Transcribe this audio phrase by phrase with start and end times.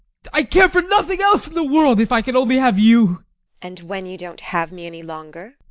[0.33, 3.23] I care for nothing else in the world if I can only have you!
[3.61, 3.61] TEKLA.
[3.61, 5.57] And when, you don't have me any longer?